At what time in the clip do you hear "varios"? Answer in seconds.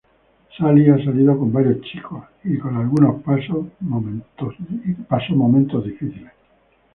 1.53-1.81